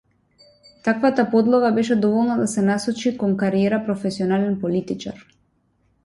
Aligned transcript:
Таквата 0.85 1.25
подлога 1.33 1.71
беше 1.73 1.95
доволна 2.05 2.37
да 2.39 2.47
се 2.53 2.61
насочи 2.69 3.13
кон 3.17 3.35
кариерата 3.41 3.85
професионален 3.91 4.57
политичар. 4.65 5.21